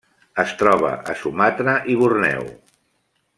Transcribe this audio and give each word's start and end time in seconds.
Es 0.43 0.53
troba 0.61 0.93
a 1.13 1.15
Sumatra 1.19 1.75
i 1.93 1.99
Borneo. 2.01 2.49